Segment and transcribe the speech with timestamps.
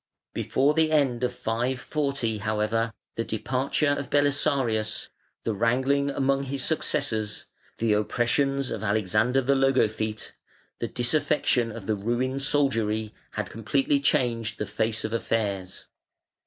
[0.33, 5.11] Before the end of 540, however, the departure of Belisarius,
[5.43, 7.45] the wrangling among his successors,
[7.77, 10.31] the oppressions of Alexander the Logothete,
[10.79, 15.85] the disaffection of the ruined soldiery had completely changed the face of affairs.